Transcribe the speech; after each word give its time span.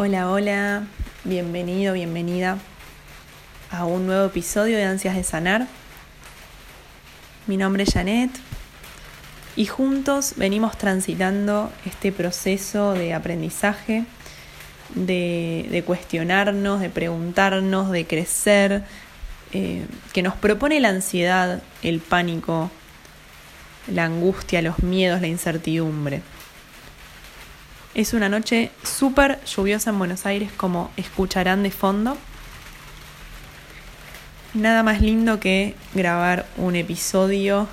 Hola, 0.00 0.30
hola, 0.30 0.86
bienvenido, 1.24 1.92
bienvenida 1.92 2.58
a 3.68 3.84
un 3.84 4.06
nuevo 4.06 4.26
episodio 4.26 4.76
de 4.76 4.84
Ansias 4.84 5.16
de 5.16 5.24
Sanar. 5.24 5.66
Mi 7.48 7.56
nombre 7.56 7.82
es 7.82 7.94
Janet 7.94 8.30
y 9.56 9.66
juntos 9.66 10.34
venimos 10.36 10.78
transitando 10.78 11.72
este 11.84 12.12
proceso 12.12 12.92
de 12.94 13.12
aprendizaje, 13.12 14.04
de, 14.94 15.82
cuestionarnos, 15.84 16.78
de 16.78 16.90
preguntarnos, 16.90 17.90
de 17.90 18.06
crecer, 18.06 18.84
eh, 19.52 19.84
que 20.12 20.22
nos 20.22 20.36
propone 20.36 20.78
la 20.78 20.90
ansiedad, 20.90 21.60
el 21.82 21.98
pánico, 21.98 22.70
la 23.92 24.04
angustia, 24.04 24.62
los 24.62 24.78
miedos, 24.78 25.20
la 25.20 25.26
incertidumbre. 25.26 26.22
Es 27.98 28.12
una 28.12 28.28
noche 28.28 28.70
súper 28.84 29.44
lluviosa 29.44 29.90
en 29.90 29.98
Buenos 29.98 30.24
Aires, 30.24 30.52
como 30.56 30.92
escucharán 30.96 31.64
de 31.64 31.72
fondo. 31.72 32.16
Nada 34.54 34.84
más 34.84 35.00
lindo 35.00 35.40
que 35.40 35.74
grabar 35.94 36.46
un 36.58 36.76
episodio 36.76 37.66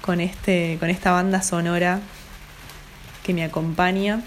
con, 0.00 0.18
este, 0.20 0.76
con 0.80 0.90
esta 0.90 1.12
banda 1.12 1.40
sonora 1.40 2.00
que 3.22 3.32
me 3.32 3.44
acompaña. 3.44 4.22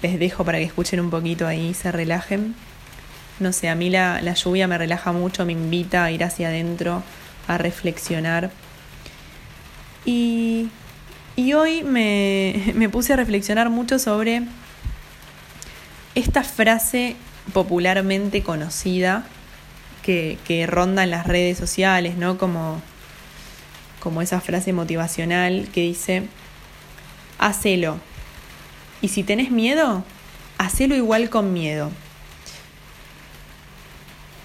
Les 0.00 0.16
dejo 0.20 0.44
para 0.44 0.58
que 0.58 0.64
escuchen 0.64 1.00
un 1.00 1.10
poquito 1.10 1.48
ahí, 1.48 1.74
se 1.74 1.90
relajen. 1.90 2.54
No 3.40 3.52
sé, 3.52 3.68
a 3.68 3.74
mí 3.74 3.90
la, 3.90 4.22
la 4.22 4.34
lluvia 4.34 4.68
me 4.68 4.78
relaja 4.78 5.10
mucho, 5.10 5.44
me 5.44 5.54
invita 5.54 6.04
a 6.04 6.12
ir 6.12 6.22
hacia 6.22 6.50
adentro, 6.50 7.02
a 7.48 7.58
reflexionar. 7.58 8.52
Y 10.04 10.68
y 11.36 11.52
hoy 11.54 11.82
me, 11.82 12.88
puse 12.90 13.12
a 13.12 13.16
reflexionar 13.16 13.70
mucho 13.70 13.98
sobre 13.98 14.42
esta 16.14 16.44
frase 16.44 17.16
popularmente 17.52 18.42
conocida 18.42 19.26
que, 20.02 20.66
ronda 20.68 21.02
en 21.02 21.10
las 21.10 21.26
redes 21.26 21.58
sociales, 21.58 22.16
¿no? 22.16 22.38
Como, 22.38 22.80
como 24.00 24.22
esa 24.22 24.40
frase 24.40 24.72
motivacional 24.72 25.68
que 25.72 25.80
dice, 25.80 26.24
hacelo. 27.38 27.98
Y 29.00 29.08
si 29.08 29.24
tenés 29.24 29.50
miedo, 29.50 30.04
hacelo 30.58 30.94
igual 30.94 31.30
con 31.30 31.52
miedo. 31.52 31.90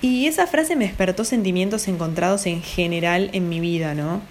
Y 0.02 0.28
esa 0.28 0.48
frase 0.48 0.76
me 0.76 0.86
despertó 0.86 1.24
sentimientos 1.24 1.88
encontrados 1.88 2.46
en 2.46 2.64
general 2.64 3.30
en 3.34 3.50
mi 3.50 3.60
vida, 3.60 3.94
¿no? 3.94 4.22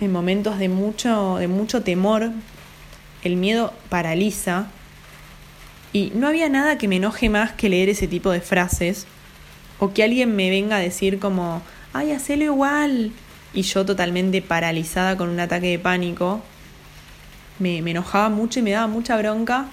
En 0.00 0.12
momentos 0.12 0.58
de 0.58 0.68
mucho, 0.68 1.36
de 1.36 1.48
mucho 1.48 1.82
temor, 1.82 2.30
el 3.22 3.36
miedo 3.36 3.72
paraliza 3.88 4.68
y 5.92 6.12
no 6.14 6.28
había 6.28 6.48
nada 6.48 6.78
que 6.78 6.88
me 6.88 6.96
enoje 6.96 7.28
más 7.28 7.52
que 7.52 7.68
leer 7.68 7.88
ese 7.88 8.06
tipo 8.06 8.30
de 8.30 8.40
frases 8.40 9.06
o 9.78 9.92
que 9.92 10.04
alguien 10.04 10.36
me 10.36 10.50
venga 10.50 10.76
a 10.76 10.80
decir 10.80 11.18
como, 11.18 11.62
ay, 11.92 12.12
hacelo 12.12 12.44
igual. 12.44 13.12
Y 13.54 13.62
yo 13.62 13.86
totalmente 13.86 14.42
paralizada 14.42 15.16
con 15.16 15.30
un 15.30 15.40
ataque 15.40 15.68
de 15.68 15.78
pánico, 15.78 16.42
me, 17.58 17.80
me 17.82 17.92
enojaba 17.92 18.28
mucho 18.28 18.60
y 18.60 18.62
me 18.62 18.72
daba 18.72 18.86
mucha 18.86 19.16
bronca, 19.16 19.66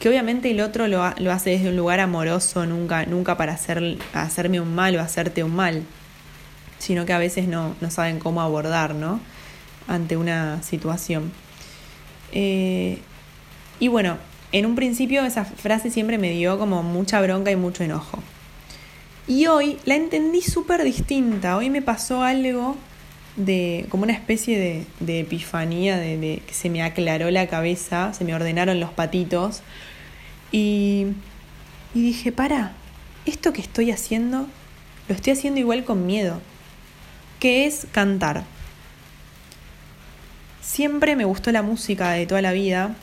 que 0.00 0.08
obviamente 0.08 0.50
el 0.50 0.60
otro 0.60 0.88
lo, 0.88 1.12
lo 1.18 1.32
hace 1.32 1.50
desde 1.50 1.68
un 1.68 1.76
lugar 1.76 2.00
amoroso, 2.00 2.64
nunca, 2.66 3.04
nunca 3.04 3.36
para 3.36 3.52
hacer, 3.52 3.98
hacerme 4.14 4.60
un 4.60 4.74
mal 4.74 4.96
o 4.96 5.00
hacerte 5.00 5.44
un 5.44 5.54
mal, 5.54 5.82
sino 6.78 7.04
que 7.04 7.12
a 7.12 7.18
veces 7.18 7.46
no, 7.46 7.76
no 7.80 7.90
saben 7.90 8.18
cómo 8.18 8.40
abordar, 8.40 8.94
¿no? 8.94 9.20
Ante 9.86 10.16
una 10.16 10.62
situación. 10.62 11.32
Eh, 12.32 12.98
y 13.80 13.88
bueno, 13.88 14.18
en 14.52 14.66
un 14.66 14.74
principio 14.74 15.24
esa 15.24 15.44
frase 15.44 15.90
siempre 15.90 16.18
me 16.18 16.30
dio 16.30 16.58
como 16.58 16.82
mucha 16.82 17.20
bronca 17.20 17.50
y 17.50 17.56
mucho 17.56 17.84
enojo. 17.84 18.18
Y 19.26 19.46
hoy 19.46 19.78
la 19.84 19.94
entendí 19.94 20.42
súper 20.42 20.84
distinta. 20.84 21.56
Hoy 21.56 21.70
me 21.70 21.82
pasó 21.82 22.22
algo 22.22 22.76
de 23.36 23.86
como 23.88 24.04
una 24.04 24.12
especie 24.12 24.86
de, 25.00 25.20
epifanía, 25.20 25.96
de, 25.96 26.42
que 26.46 26.54
se 26.54 26.70
me 26.70 26.82
aclaró 26.82 27.30
la 27.30 27.48
cabeza, 27.48 28.12
se 28.12 28.24
me 28.24 28.34
ordenaron 28.34 28.80
los 28.80 28.90
patitos. 28.90 29.62
Y, 30.52 31.06
y 31.94 32.02
dije, 32.02 32.32
para, 32.32 32.72
esto 33.26 33.52
que 33.52 33.60
estoy 33.60 33.90
haciendo, 33.90 34.46
lo 35.08 35.14
estoy 35.14 35.32
haciendo 35.32 35.58
igual 35.58 35.84
con 35.84 36.06
miedo. 36.06 36.40
Que 37.40 37.66
es 37.66 37.86
cantar. 37.92 38.44
Siempre 40.74 41.14
me 41.14 41.24
gustó 41.24 41.52
la 41.52 41.62
música 41.62 42.10
de 42.10 42.26
toda 42.26 42.42
la 42.42 42.50
vida. 42.50 42.96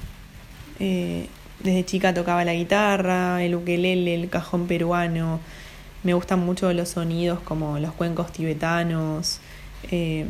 Eh, 0.82 1.28
desde 1.64 1.86
chica 1.86 2.14
tocaba 2.14 2.44
la 2.44 2.54
guitarra, 2.54 3.42
el 3.42 3.56
ukelele, 3.56 4.14
el 4.14 4.30
cajón 4.30 4.68
peruano. 4.68 5.40
Me 6.04 6.14
gustan 6.14 6.42
mucho 6.42 6.74
los 6.74 6.90
sonidos 6.90 7.40
como 7.40 7.80
los 7.80 7.94
cuencos 7.94 8.34
tibetanos. 8.34 9.40
Eh, 9.90 10.26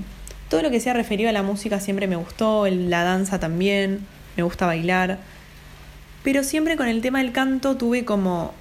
todo 0.50 0.62
lo 0.62 0.70
que 0.70 0.80
sea 0.80 0.94
referido 0.94 1.30
a 1.30 1.32
la 1.32 1.42
música 1.42 1.80
siempre 1.80 2.06
me 2.06 2.16
gustó, 2.16 2.68
la 2.68 3.02
danza 3.04 3.40
también, 3.40 4.06
me 4.38 4.44
gusta 4.44 4.68
bailar. 4.68 5.18
Pero 6.24 6.44
siempre 6.44 6.78
con 6.78 6.88
el 6.88 7.02
tema 7.02 7.24
del 7.24 7.32
canto 7.32 7.76
tuve 7.76 8.06
como, 8.06 8.54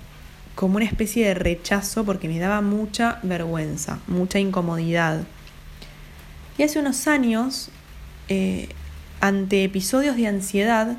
como 0.54 0.76
una 0.76 0.86
especie 0.86 1.26
de 1.26 1.34
rechazo 1.34 2.06
porque 2.06 2.28
me 2.28 2.38
daba 2.38 2.62
mucha 2.62 3.18
vergüenza, 3.24 3.98
mucha 4.06 4.38
incomodidad. 4.38 5.24
Y 6.56 6.62
hace 6.62 6.78
unos 6.78 7.06
años 7.08 7.70
eh, 8.30 8.68
ante 9.20 9.64
episodios 9.64 10.16
de 10.16 10.26
ansiedad, 10.26 10.96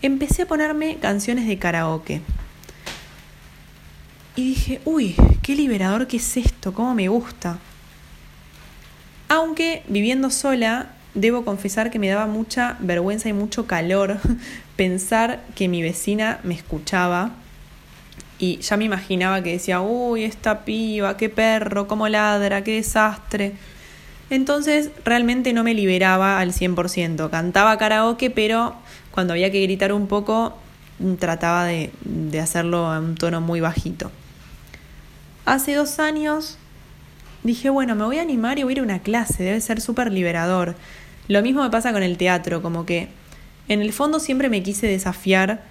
empecé 0.00 0.42
a 0.42 0.46
ponerme 0.46 0.98
canciones 0.98 1.48
de 1.48 1.58
karaoke. 1.58 2.20
Y 4.36 4.50
dije, 4.50 4.80
uy, 4.84 5.16
qué 5.42 5.56
liberador 5.56 6.06
que 6.06 6.18
es 6.18 6.36
esto, 6.36 6.72
cómo 6.72 6.94
me 6.94 7.08
gusta. 7.08 7.58
Aunque 9.28 9.82
viviendo 9.88 10.30
sola, 10.30 10.92
debo 11.14 11.44
confesar 11.44 11.90
que 11.90 11.98
me 11.98 12.08
daba 12.08 12.26
mucha 12.26 12.76
vergüenza 12.78 13.28
y 13.28 13.32
mucho 13.32 13.66
calor 13.66 14.18
pensar 14.76 15.42
que 15.56 15.66
mi 15.66 15.82
vecina 15.82 16.38
me 16.44 16.54
escuchaba 16.54 17.32
y 18.38 18.58
ya 18.58 18.76
me 18.76 18.84
imaginaba 18.84 19.42
que 19.42 19.52
decía, 19.52 19.80
uy, 19.80 20.22
esta 20.22 20.64
piba, 20.64 21.16
qué 21.16 21.28
perro, 21.28 21.88
cómo 21.88 22.08
ladra, 22.08 22.62
qué 22.62 22.76
desastre. 22.76 23.54
Entonces 24.30 24.90
realmente 25.04 25.52
no 25.52 25.64
me 25.64 25.74
liberaba 25.74 26.38
al 26.38 26.52
100%. 26.52 27.30
Cantaba 27.30 27.78
karaoke, 27.78 28.30
pero 28.30 28.74
cuando 29.10 29.32
había 29.32 29.50
que 29.50 29.62
gritar 29.62 29.92
un 29.92 30.06
poco, 30.06 30.54
mm, 30.98 31.14
trataba 31.14 31.64
de, 31.64 31.90
hacerlo 32.40 32.86
a 32.86 32.98
un 33.00 33.14
tono 33.14 33.40
muy 33.40 33.60
bajito. 33.60 34.10
Hace 35.44 35.74
dos 35.74 35.98
años 35.98 36.58
dije, 37.42 37.70
bueno, 37.70 37.94
me 37.94 38.04
voy 38.04 38.18
a 38.18 38.22
animar 38.22 38.58
y 38.58 38.64
voy 38.64 38.72
a 38.72 38.74
ir 38.74 38.80
a 38.80 38.82
una 38.82 38.98
clase, 39.00 39.42
debe 39.42 39.60
ser 39.60 39.80
súper 39.80 40.12
liberador. 40.12 40.76
Lo 41.28 41.42
mismo 41.42 41.62
me 41.62 41.70
pasa 41.70 41.92
con 41.92 42.02
el 42.02 42.18
teatro, 42.18 42.60
como 42.60 42.84
que 42.84 43.08
en 43.68 43.80
el 43.80 43.92
fondo 43.92 44.20
siempre 44.20 44.50
me 44.50 44.62
quise 44.62 44.86
desafiar 44.86 45.62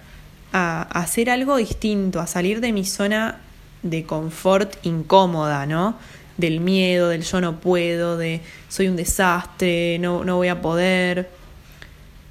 a 0.52 0.82
hacer 0.82 1.30
algo 1.30 1.56
distinto, 1.56 2.20
a 2.20 2.26
salir 2.26 2.60
de 2.60 2.72
mi 2.72 2.84
zona 2.84 3.38
de 3.82 4.04
confort 4.04 4.74
incómoda, 4.84 5.66
¿no? 5.66 5.96
Del 6.38 6.60
miedo, 6.60 7.08
del 7.08 7.22
yo 7.22 7.40
no 7.42 7.60
puedo, 7.60 8.16
de 8.16 8.40
soy 8.68 8.88
un 8.88 8.96
desastre, 8.96 9.98
no, 9.98 10.24
no 10.24 10.36
voy 10.36 10.48
a 10.48 10.62
poder. 10.62 11.28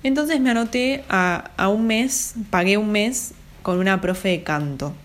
Entonces 0.02 0.40
me 0.40 0.50
anoté 0.50 1.04
a, 1.10 1.52
a 1.58 1.70
un 1.70 1.86
mes, 1.86 2.34
pagué 2.50 2.78
un 2.78 2.92
mes 2.92 3.34
con 3.62 3.78
una 3.78 4.02
profe 4.02 4.30
de 4.30 4.44
canto. 4.44 4.96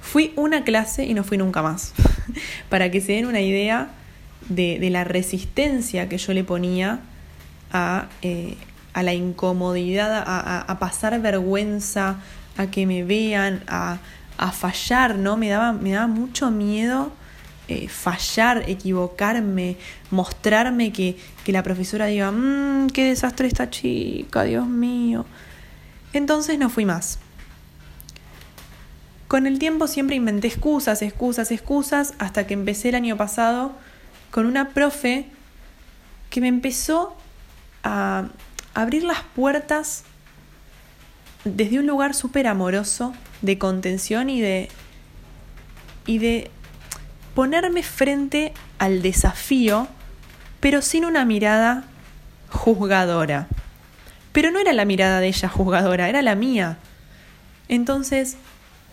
Fui 0.00 0.32
una 0.36 0.64
clase 0.64 1.04
y 1.04 1.12
no 1.12 1.24
fui 1.24 1.36
nunca 1.36 1.60
más. 1.60 1.92
Para 2.70 2.90
que 2.90 3.00
se 3.00 3.12
den 3.12 3.26
una 3.26 3.40
idea 3.40 3.88
de, 4.48 4.78
de 4.78 4.90
la 4.90 5.04
resistencia 5.04 6.08
que 6.08 6.18
yo 6.18 6.32
le 6.32 6.44
ponía 6.44 7.00
a, 7.72 8.08
eh, 8.22 8.56
a 8.92 9.02
la 9.02 9.14
incomodidad, 9.14 10.22
a, 10.24 10.60
a, 10.60 10.78
pasar 10.78 11.20
vergüenza, 11.20 12.16
a 12.56 12.66
que 12.68 12.86
me 12.86 13.04
vean, 13.04 13.62
a, 13.66 13.98
fallar, 14.52 15.16
¿no? 15.16 15.36
Me 15.36 15.48
daba, 15.48 15.72
me 15.72 15.92
daba 15.92 16.06
mucho 16.06 16.50
miedo 16.50 17.10
eh, 17.68 17.88
fallar, 17.88 18.64
equivocarme, 18.68 19.76
mostrarme 20.10 20.92
que, 20.92 21.16
que 21.44 21.52
la 21.52 21.62
profesora 21.62 22.06
diga, 22.06 22.30
mmm, 22.30 22.88
qué 22.88 23.04
desastre 23.04 23.48
esta 23.48 23.70
chica, 23.70 24.44
Dios 24.44 24.66
mío. 24.66 25.26
Entonces 26.12 26.58
no 26.58 26.70
fui 26.70 26.84
más. 26.84 27.18
Con 29.28 29.46
el 29.46 29.58
tiempo 29.58 29.88
siempre 29.88 30.16
inventé 30.16 30.46
excusas, 30.48 31.02
excusas, 31.02 31.50
excusas, 31.50 32.14
hasta 32.18 32.46
que 32.46 32.54
empecé 32.54 32.90
el 32.90 32.94
año 32.94 33.16
pasado 33.16 33.72
con 34.30 34.46
una 34.46 34.70
profe 34.70 35.26
que 36.30 36.40
me 36.40 36.48
empezó 36.48 37.16
a 37.82 38.28
abrir 38.74 39.02
las 39.02 39.22
puertas 39.34 40.04
desde 41.44 41.78
un 41.78 41.86
lugar 41.86 42.14
súper 42.14 42.46
amoroso, 42.46 43.14
de 43.42 43.58
contención 43.58 44.30
y 44.30 44.40
de, 44.40 44.68
y 46.06 46.18
de 46.18 46.50
ponerme 47.36 47.82
frente 47.82 48.54
al 48.78 49.02
desafío, 49.02 49.88
pero 50.58 50.80
sin 50.80 51.04
una 51.04 51.26
mirada 51.26 51.84
juzgadora. 52.48 53.46
Pero 54.32 54.50
no 54.50 54.58
era 54.58 54.72
la 54.72 54.86
mirada 54.86 55.20
de 55.20 55.28
ella 55.28 55.50
juzgadora, 55.50 56.08
era 56.08 56.22
la 56.22 56.34
mía. 56.34 56.78
Entonces, 57.68 58.38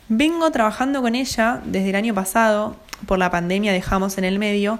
vengo 0.09 0.51
trabajando 0.51 1.01
con 1.01 1.15
ella 1.15 1.61
desde 1.63 1.91
el 1.91 1.95
año 1.95 2.13
pasado, 2.13 2.75
por 3.05 3.17
la 3.17 3.31
pandemia 3.31 3.71
dejamos 3.71 4.17
en 4.17 4.25
el 4.25 4.39
medio, 4.39 4.79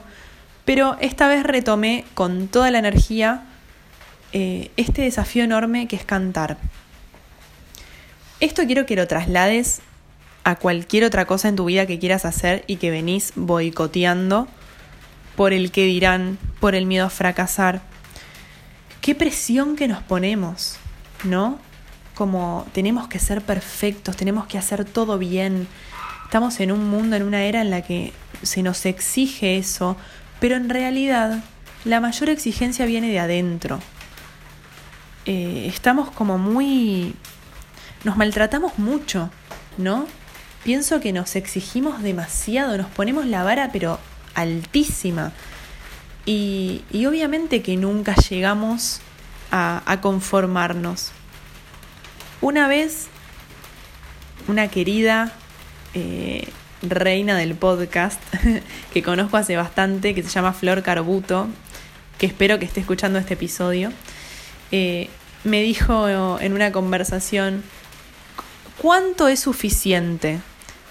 pero 0.66 0.98
esta 1.00 1.30
vez 1.30 1.44
retomé 1.44 2.04
con 2.16 2.50
toda 2.50 2.70
la 2.70 2.80
energía 2.80 3.44
eh, 4.34 4.72
este 4.76 5.04
desafío 5.04 5.46
enorme 5.46 5.88
que 5.88 5.96
es 5.96 6.04
cantar. 6.04 6.58
Esto 8.42 8.66
quiero 8.66 8.86
que 8.86 8.98
lo 8.98 9.08
traslades 9.08 9.82
a 10.44 10.56
cualquier 10.56 11.04
otra 11.04 11.26
cosa 11.26 11.48
en 11.48 11.56
tu 11.56 11.66
vida 11.66 11.86
que 11.86 12.00
quieras 12.00 12.26
hacer 12.26 12.64
y 12.68 12.78
que 12.78 12.92
venís 12.92 13.34
boicoteando 13.36 14.48
por 15.36 15.54
el 15.54 15.72
que 15.72 15.86
dirán, 15.86 16.38
por 16.60 16.76
el 16.76 16.86
miedo 16.86 17.06
a 17.06 17.10
fracasar. 17.10 17.82
Qué 19.02 19.16
presión 19.16 19.76
que 19.76 19.88
nos 19.88 20.04
ponemos, 20.04 20.78
¿no? 21.24 21.60
Como 22.16 22.68
tenemos 22.74 23.08
que 23.08 23.20
ser 23.20 23.42
perfectos, 23.42 24.16
tenemos 24.16 24.46
que 24.46 24.58
hacer 24.58 24.86
todo 24.86 25.18
bien. 25.18 25.68
Estamos 26.26 26.60
en 26.60 26.72
un 26.72 26.90
mundo, 26.90 27.16
en 27.16 27.24
una 27.24 27.44
era 27.44 27.62
en 27.62 27.70
la 27.70 27.82
que 27.82 28.14
se 28.44 28.64
nos 28.64 28.86
exige 28.86 29.58
eso, 29.58 29.98
pero 30.40 30.56
en 30.56 30.70
realidad 30.70 31.44
la 31.86 32.00
mayor 32.00 32.30
exigencia 32.30 32.86
viene 32.86 33.10
de 33.10 33.20
adentro. 33.20 33.80
Eh, 35.26 35.66
estamos 35.68 36.12
como 36.12 36.38
muy 36.38 37.16
nos 38.04 38.18
maltratamos 38.18 38.78
mucho, 38.78 39.30
¿no? 39.78 40.06
Pienso 40.64 41.00
que 41.00 41.12
nos 41.12 41.36
exigimos 41.36 42.02
demasiado, 42.02 42.78
nos 42.78 42.88
ponemos 42.88 43.26
la 43.26 43.44
vara 43.44 43.70
pero 43.72 44.00
altísima. 44.34 45.34
Y, 46.26 46.84
obviamente 47.06 47.62
que 47.62 47.76
nunca 47.76 48.16
llegamos 48.16 49.02
a, 49.52 50.00
conformarnos. 50.02 51.12
Una 52.42 52.68
vez, 52.68 53.08
una 54.48 54.70
querida 54.70 55.34
eh, 55.94 56.50
reina 56.82 57.38
del 57.38 57.56
podcast 57.56 58.22
que 58.94 59.04
conozco 59.04 59.38
hace 59.38 59.56
bastante, 59.56 60.16
que 60.16 60.24
se 60.24 60.30
llama 60.30 60.54
Flor 60.54 60.82
Carbuto, 60.82 61.48
que 62.18 62.26
espero 62.26 62.58
que 62.58 62.66
esté 62.66 62.80
escuchando 62.80 63.20
este 63.20 63.34
episodio, 63.34 63.92
eh, 64.72 65.10
me 65.44 65.62
dijo 65.62 66.08
en 66.40 66.54
una 66.54 66.72
conversación, 66.72 67.64
¿Cuánto 68.84 69.30
es 69.30 69.40
suficiente? 69.40 70.42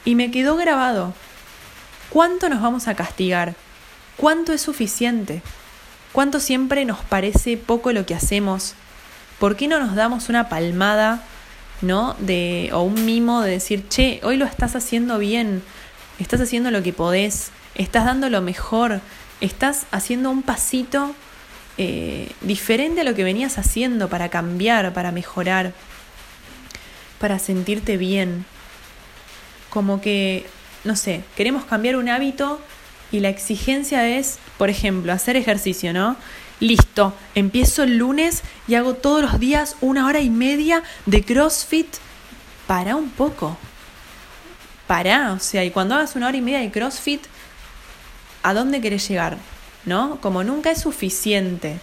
Y 0.05 0.15
me 0.15 0.31
quedó 0.31 0.57
grabado. 0.57 1.15
¿Cuánto 2.11 2.49
nos 2.49 2.61
vamos 2.61 2.89
a 2.89 2.95
castigar? 2.95 3.55
¿Cuánto 4.17 4.53
es 4.53 4.61
suficiente? 4.61 5.43
¿Cuánto 6.13 6.41
siempre 6.41 6.85
nos 6.85 6.99
parece 6.99 7.57
poco 7.57 7.93
lo 7.93 8.05
que 8.05 8.15
hacemos? 8.15 8.75
¿Por 9.39 9.57
qué 9.57 9.69
no 9.69 9.81
nos 9.81 9.95
damos 9.95 10.29
una 10.29 10.49
palmada, 10.49 11.23
¿no? 11.81 12.15
De, 12.19 12.71
o 12.73 12.83
un 12.83 13.07
mimo 13.07 13.43
de 13.43 13.53
decir, 13.53 13.89
che, 13.89 14.21
hoy 14.23 14.37
lo 14.37 14.45
estás 14.45 14.77
haciendo 14.77 15.19
bien, 15.19 15.63
estás 16.19 16.41
haciendo 16.41 16.71
lo 16.71 16.83
que 16.83 16.93
podés, 16.93 17.51
estás 17.75 18.05
dando 18.05 18.29
lo 18.29 18.43
mejor, 18.43 19.01
estás 19.41 19.87
haciendo 19.91 20.31
un 20.31 20.43
pasito 20.43 21.15
eh, 21.79 22.31
diferente 22.43 23.01
a 23.01 23.05
lo 23.05 23.15
que 23.15 23.25
venías 23.25 23.59
haciendo 23.59 24.09
para 24.09 24.29
cambiar, 24.29 24.93
para 24.93 25.13
mejorar 25.13 25.73
para 27.23 27.39
sentirte 27.39 27.97
bien. 27.97 28.45
Como 29.73 30.03
que, 30.03 30.45
no 30.85 30.97
sé, 30.97 31.23
queremos 31.35 31.65
cambiar 31.65 31.97
un 31.97 32.11
hábito 32.11 32.61
y 33.11 33.21
la 33.21 33.31
exigencia 33.31 34.07
es, 34.07 34.39
por 34.59 34.69
ejemplo, 34.69 35.15
hacer 35.15 35.35
ejercicio, 35.37 35.95
¿no? 35.95 36.17
Listo, 36.61 37.15
empiezo 37.35 37.83
el 37.83 37.97
lunes 37.97 38.43
y 38.69 38.75
hago 38.75 38.93
todos 38.93 39.23
los 39.23 39.41
días 39.41 39.77
una 39.81 40.07
hora 40.07 40.21
y 40.21 40.29
media 40.29 40.83
de 41.07 41.25
CrossFit. 41.25 41.89
Para 42.67 42.97
un 42.97 43.09
poco. 43.09 43.57
Para, 44.87 45.33
o 45.33 45.39
sea, 45.39 45.65
y 45.65 45.71
cuando 45.71 45.95
hagas 45.95 46.17
una 46.17 46.29
hora 46.29 46.37
y 46.37 46.43
media 46.43 46.61
de 46.61 46.71
CrossFit, 46.71 47.23
¿a 48.43 48.53
dónde 48.53 48.83
querés 48.83 49.09
llegar? 49.09 49.39
¿No? 49.87 50.21
Como 50.21 50.45
nunca 50.45 50.71
es 50.71 50.83
suficiente. 50.83 51.81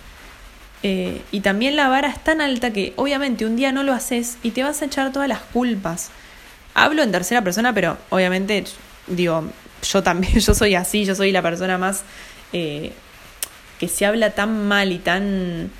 Eh, 0.83 1.23
y 1.31 1.41
también 1.41 1.75
la 1.75 1.89
vara 1.89 2.07
es 2.07 2.23
tan 2.23 2.39
alta 2.39 2.71
que 2.71 2.93
obviamente 2.97 3.47
un 3.47 3.55
día 3.55 3.71
no 3.71 3.81
lo 3.81 3.93
haces 3.93 4.37
y 4.43 4.51
te 4.51 4.63
vas 4.63 4.83
a 4.83 4.85
echar 4.85 5.11
todas 5.11 5.27
las 5.27 5.41
culpas. 5.41 6.11
Hablo 6.73 7.03
en 7.03 7.11
tercera 7.11 7.43
persona, 7.43 7.73
pero 7.73 7.97
obviamente 8.09 8.63
digo, 9.07 9.49
yo 9.83 10.03
también, 10.03 10.39
yo 10.39 10.53
soy 10.53 10.75
así, 10.75 11.05
yo 11.05 11.15
soy 11.15 11.31
la 11.31 11.41
persona 11.41 11.77
más 11.77 12.03
eh, 12.53 12.93
que 13.79 13.87
se 13.87 14.05
habla 14.05 14.31
tan 14.31 14.67
mal 14.67 14.91
y 14.91 14.99
tan, 14.99 15.71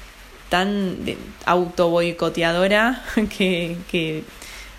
tan 0.50 0.97
auto 1.45 1.89
boicoteadora 1.89 3.03
que, 3.38 3.77
que 3.89 4.24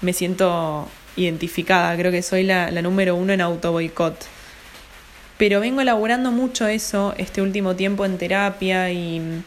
me 0.00 0.12
siento 0.12 0.88
identificada. 1.16 1.96
Creo 1.96 2.12
que 2.12 2.22
soy 2.22 2.44
la, 2.44 2.70
la 2.70 2.82
número 2.82 3.14
uno 3.14 3.32
en 3.32 3.40
auto 3.40 3.72
boicot. 3.72 4.16
Pero 5.38 5.60
vengo 5.60 5.80
elaborando 5.80 6.32
mucho 6.32 6.66
eso 6.66 7.14
este 7.16 7.40
último 7.40 7.74
tiempo 7.74 8.04
en 8.04 8.18
terapia 8.18 8.90
y 8.92 9.42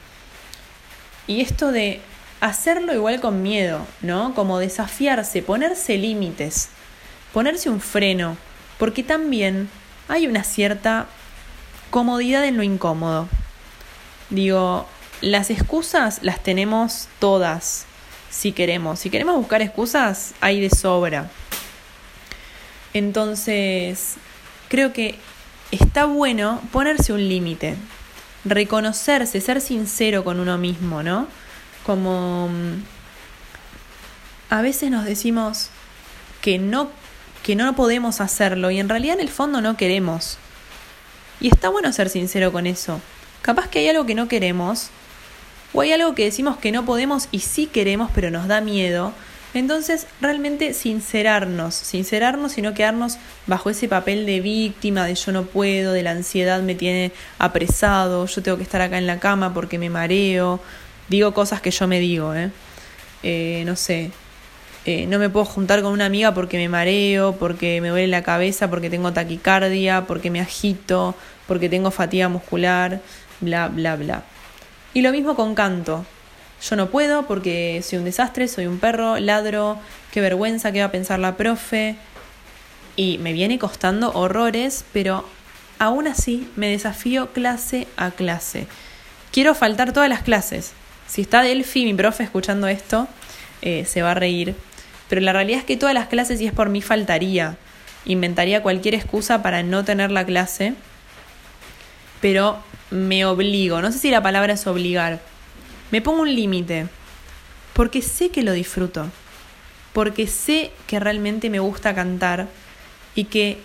y 1.28 1.42
esto 1.42 1.72
de 1.72 2.02
hacerlo 2.44 2.94
igual 2.94 3.22
con 3.22 3.42
miedo, 3.42 3.88
¿no? 4.02 4.36
Como 4.36 4.60
desafiarse, 4.60 5.42
ponerse 5.42 5.98
límites, 5.98 6.68
ponerse 7.32 7.70
un 7.70 7.80
freno, 7.80 8.36
porque 8.78 9.02
también 9.02 9.70
hay 10.10 10.28
una 10.28 10.44
cierta 10.44 11.08
comodidad 11.90 12.44
en 12.44 12.58
lo 12.58 12.64
incómodo. 12.64 13.30
Digo, 14.30 14.86
las 15.22 15.52
excusas 15.52 16.20
las 16.22 16.44
tenemos 16.44 17.08
todas, 17.20 17.86
si 18.30 18.52
queremos. 18.52 19.00
Si 19.00 19.10
queremos 19.10 19.38
buscar 19.38 19.62
excusas, 19.62 20.34
hay 20.42 20.60
de 20.60 20.70
sobra. 20.70 21.30
Entonces, 22.94 24.16
creo 24.68 24.92
que 24.92 25.16
está 25.72 26.04
bueno 26.04 26.60
ponerse 26.74 27.14
un 27.14 27.26
límite, 27.30 27.78
reconocerse, 28.44 29.40
ser 29.40 29.62
sincero 29.62 30.26
con 30.26 30.42
uno 30.42 30.58
mismo, 30.58 31.04
¿no? 31.04 31.28
Como 31.86 32.50
mm, 32.50 32.84
a 34.50 34.62
veces 34.62 34.92
nos 34.92 35.06
decimos 35.06 35.70
que 36.42 36.58
no 36.58 36.90
que 37.44 37.56
no 37.58 37.76
podemos 37.76 38.22
hacerlo 38.22 38.72
y 38.72 38.80
en 38.80 38.88
realidad 38.88 39.16
en 39.16 39.22
el 39.22 39.30
fondo 39.30 39.60
no 39.60 39.76
queremos. 39.76 40.38
Y 41.42 41.50
está 41.50 41.68
bueno 41.68 41.92
ser 41.92 42.10
sincero 42.10 42.54
con 42.54 42.68
eso. 42.68 43.02
Capaz 43.42 43.68
que 43.68 43.80
hay 43.80 43.90
algo 43.90 44.06
que 44.06 44.16
no 44.16 44.30
queremos 44.30 44.90
o 45.74 45.82
hay 45.82 45.92
algo 45.92 46.16
que 46.16 46.24
decimos 46.24 46.56
que 46.58 46.72
no 46.72 46.86
podemos 46.86 47.28
y 47.32 47.40
sí 47.40 47.66
queremos 47.66 48.10
pero 48.14 48.32
nos 48.32 48.48
da 48.48 48.62
miedo 48.62 49.14
entonces, 49.54 50.08
realmente 50.20 50.74
sincerarnos, 50.74 51.76
sincerarnos 51.76 52.58
y 52.58 52.64
no 52.64 52.74
quedarnos 52.74 53.18
bajo 53.46 53.70
ese 53.70 53.88
papel 53.88 54.26
de 54.26 54.42
víctima, 54.42 55.06
de 55.06 55.14
yo 55.14 55.32
no 55.32 55.44
puedo, 55.44 55.94
de 55.94 56.02
la 56.02 56.12
ansiedad 56.12 56.64
me 56.64 56.74
tiene 56.74 57.12
apresado, 57.38 58.26
yo 58.26 58.42
tengo 58.42 58.58
que 58.58 58.64
estar 58.64 58.82
acá 58.82 58.98
en 58.98 59.06
la 59.06 59.20
cama 59.20 59.54
porque 59.54 59.78
me 59.78 59.92
mareo. 59.92 60.60
Digo 61.10 61.34
cosas 61.34 61.62
que 61.62 61.72
yo 61.72 61.88
me 61.88 62.00
digo, 62.00 62.34
¿eh? 62.34 62.52
eh 63.24 63.64
no 63.66 63.76
sé, 63.76 64.12
eh, 64.86 65.06
no 65.08 65.18
me 65.18 65.30
puedo 65.30 65.46
juntar 65.46 65.82
con 65.82 65.94
una 65.94 66.06
amiga 66.06 66.34
porque 66.34 66.58
me 66.58 66.68
mareo, 66.68 67.34
porque 67.38 67.80
me 67.80 67.90
duele 67.90 68.08
la 68.08 68.22
cabeza, 68.22 68.70
porque 68.70 68.90
tengo 68.90 69.14
taquicardia, 69.14 70.06
porque 70.08 70.30
me 70.30 70.42
agito, 70.42 71.16
porque 71.48 71.70
tengo 71.70 71.90
fatiga 71.90 72.28
muscular, 72.28 73.00
bla, 73.40 73.70
bla, 73.70 73.96
bla. 73.96 74.24
Y 74.94 75.02
lo 75.02 75.12
mismo 75.12 75.36
con 75.36 75.56
canto. 75.56 76.06
Yo 76.62 76.76
no 76.76 76.90
puedo 76.90 77.24
porque 77.28 77.82
soy 77.84 78.00
un 78.00 78.06
desastre, 78.06 78.48
soy 78.48 78.68
un 78.68 78.80
perro, 78.80 79.20
ladro, 79.20 79.78
qué 80.12 80.22
vergüenza, 80.22 80.72
qué 80.72 80.80
va 80.80 80.86
a 80.86 80.92
pensar 80.92 81.20
la 81.20 81.36
profe. 81.36 81.96
Y 82.96 83.18
me 83.20 83.34
viene 83.34 83.60
costando 83.60 84.12
horrores, 84.14 84.86
pero 84.94 85.26
aún 85.80 86.08
así 86.08 86.50
me 86.56 86.68
desafío 86.68 87.32
clase 87.34 87.88
a 87.98 88.12
clase. 88.12 88.68
Quiero 89.32 89.56
faltar 89.56 89.94
todas 89.94 90.10
las 90.10 90.22
clases. 90.22 90.74
Si 91.14 91.22
está 91.22 91.44
Delphi, 91.44 91.86
mi 91.86 91.94
profe, 91.94 92.24
escuchando 92.24 92.68
esto, 92.68 93.08
eh, 93.62 93.86
se 93.86 94.02
va 94.02 94.12
a 94.12 94.16
reír. 94.16 94.56
Pero 95.10 95.22
la 95.22 95.34
realidad 95.34 95.60
es 95.60 95.66
que 95.66 95.78
todas 95.78 95.94
las 95.94 96.08
clases, 96.08 96.40
si 96.40 96.48
es 96.48 96.54
por 96.54 96.70
mí, 96.70 96.82
faltaría. 96.82 97.58
Inventaría 98.06 98.64
cualquier 98.64 98.96
excusa 98.96 99.44
para 99.44 99.62
no 99.62 99.84
tener 99.84 100.10
la 100.10 100.26
clase. 100.26 100.74
Pero 102.22 102.58
me 102.90 103.26
obligo. 103.26 103.82
No 103.82 103.92
sé 103.92 104.00
si 104.00 104.10
la 104.10 104.24
palabra 104.24 104.54
es 104.54 104.66
obligar 104.66 105.20
me 105.94 106.02
pongo 106.02 106.24
un 106.24 106.36
límite 106.36 106.88
porque 107.74 108.02
sé 108.02 108.30
que 108.30 108.42
lo 108.42 108.52
disfruto, 108.52 109.12
porque 109.94 110.26
sé 110.26 110.72
que 110.88 111.00
realmente 111.00 111.52
me 111.52 111.60
gusta 111.60 111.94
cantar 111.94 112.48
y 113.14 113.26
que 113.26 113.60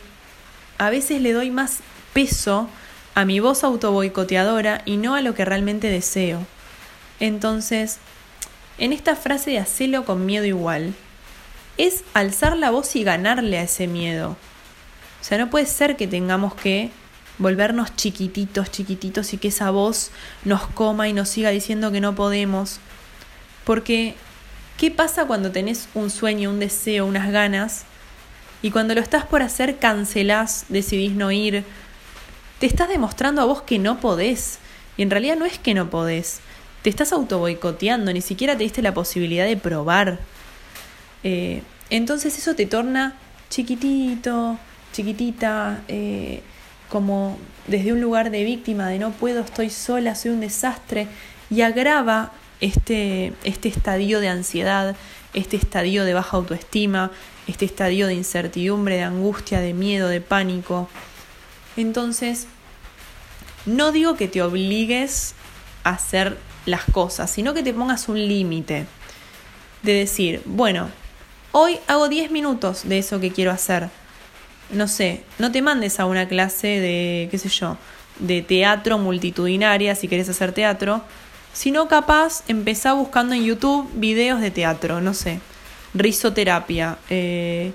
a 0.76 0.90
veces 0.90 1.23
le 1.23 1.33
doy 1.33 1.50
más 1.50 1.78
peso 2.12 2.69
a 3.14 3.25
mi 3.25 3.40
voz 3.40 3.64
autoboicoteadora 3.64 4.83
y 4.85 4.99
no 4.99 5.14
a 5.14 5.23
lo 5.23 5.35
que 5.35 5.47
realmente 5.47 5.88
deseo. 5.88 6.47
Entonces, 7.21 7.99
en 8.79 8.93
esta 8.93 9.17
frase 9.17 9.51
de 9.51 9.59
hacerlo 9.59 10.05
con 10.05 10.25
miedo 10.27 10.45
igual, 10.45 10.95
es 11.77 12.05
alzar 12.15 12.57
la 12.57 12.71
voz 12.71 12.95
y 12.97 13.05
ganarle 13.05 13.59
a 13.59 13.63
ese 13.63 13.87
miedo. 13.87 14.37
O 15.21 15.25
sea, 15.25 15.39
no 15.39 15.51
puede 15.51 15.67
ser 15.67 15.97
que 15.97 16.07
tengamos 16.07 16.55
que 16.55 16.91
volvernos 17.39 17.95
chiquititos, 17.97 18.71
chiquititos 18.71 19.33
y 19.33 19.39
que 19.39 19.49
esa 19.49 19.71
voz 19.71 20.11
nos 20.45 20.67
coma 20.67 21.09
y 21.09 21.13
nos 21.13 21.29
siga 21.29 21.51
diciendo 21.51 21.91
que 21.93 22.01
no 22.01 22.15
podemos. 22.15 22.81
Porque, 23.65 24.15
¿qué 24.77 24.91
pasa 24.91 25.27
cuando 25.27 25.53
tenés 25.53 25.89
un 25.95 26.11
sueño, 26.11 26.51
un 26.51 26.61
deseo, 26.61 27.07
unas 27.07 27.31
ganas? 27.31 27.85
Y 28.61 28.71
cuando 28.71 28.95
lo 28.95 29.01
estás 29.01 29.25
por 29.25 29.43
hacer, 29.43 29.79
cancelás, 29.79 30.67
decidís 30.69 31.13
no 31.13 31.31
ir. 31.31 31.65
Te 32.59 32.67
estás 32.67 32.89
demostrando 32.89 33.41
a 33.41 33.45
vos 33.45 33.63
que 33.63 33.79
no 33.79 34.01
podés. 34.01 34.59
Y 34.97 35.03
en 35.03 35.11
realidad 35.11 35.37
no 35.37 35.47
es 35.47 35.59
que 35.59 35.75
no 35.75 35.91
podés. 35.91 36.41
Te 36.83 36.91
estás 36.91 37.13
auto 37.13 37.39
boicoteando, 37.39 38.13
ni 38.13 38.21
siquiera 38.21 38.57
te 38.57 38.63
diste 38.63 38.83
la 38.83 38.95
posibilidad 38.95 39.47
de 39.47 39.57
probar. 39.57 40.21
Eh, 41.25 41.63
entonces 41.91 42.39
eso 42.39 42.55
te 42.55 42.67
torna 42.67 43.17
chiquitito, 43.51 44.59
chiquitita, 44.93 45.83
eh, 45.89 46.43
como 46.89 47.39
desde 47.67 47.93
un 47.93 48.01
lugar 48.01 48.31
de 48.31 48.45
víctima, 48.45 48.89
de 48.89 48.99
no 48.99 49.11
puedo, 49.13 49.41
estoy 49.41 49.71
sola, 49.71 50.15
soy 50.15 50.33
un 50.33 50.41
desastre, 50.41 51.07
y 51.51 51.63
agrava 51.63 52.33
este, 52.61 53.33
este 53.45 53.69
estadio 53.69 54.21
de 54.21 54.29
ansiedad, 54.29 54.97
este 55.35 55.57
estadio 55.57 56.05
de 56.05 56.15
baja 56.15 56.37
autoestima, 56.37 57.11
este 57.47 57.65
estadio 57.65 58.07
de 58.07 58.15
incertidumbre, 58.15 58.97
de 58.97 59.03
angustia, 59.03 59.61
de 59.61 59.75
miedo, 59.75 60.09
de 60.09 60.21
pánico. 60.21 60.89
Entonces, 61.77 62.47
no 63.67 63.93
digo 63.93 64.17
que 64.17 64.29
te 64.29 64.43
obligues 64.43 65.35
a 65.85 65.91
hacer 65.91 66.39
las 66.69 66.85
cosas, 66.85 67.31
sino 67.31 67.55
que 67.55 67.63
te 67.63 67.75
pongas 67.75 68.09
un 68.09 68.27
límite 68.27 68.87
de 69.83 69.93
decir, 69.93 70.43
bueno, 70.45 70.89
hoy 71.53 71.79
hago 71.87 72.09
10 72.09 72.31
minutos 72.31 72.89
de 72.89 72.99
eso 72.99 73.21
que 73.21 73.33
quiero 73.33 73.51
hacer. 73.51 73.89
No 74.71 74.87
sé, 74.87 75.23
no 75.39 75.51
te 75.51 75.63
mandes 75.63 75.99
a 75.99 76.07
una 76.07 76.29
clase 76.29 76.69
de, 76.69 77.29
qué 77.31 77.39
sé 77.39 77.49
yo, 77.49 77.77
de 78.19 78.43
teatro 78.43 78.99
multitudinaria 78.99 79.95
si 79.95 80.09
querés 80.09 80.29
hacer 80.29 80.53
teatro, 80.53 81.03
sino 81.53 81.89
capaz 81.89 82.43
empezá 82.49 82.93
buscando 82.93 83.35
en 83.35 83.45
YouTube 83.45 83.89
videos 83.95 84.41
de 84.41 84.51
teatro, 84.51 85.01
no 85.01 85.15
sé 85.15 85.41
risoterapia, 85.95 86.99
eh, 87.11 87.73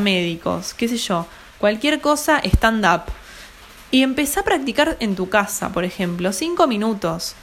médicos, 0.00 0.74
qué 0.74 0.88
sé 0.88 0.96
yo, 0.96 1.26
cualquier 1.58 2.00
cosa 2.00 2.40
stand-up. 2.44 3.02
Y 3.90 4.02
empezá 4.02 4.40
a 4.40 4.44
practicar 4.44 4.96
en 5.00 5.14
tu 5.14 5.28
casa, 5.28 5.70
por 5.70 5.84
ejemplo, 5.84 6.32
5 6.32 6.66
minutos, 6.66 7.34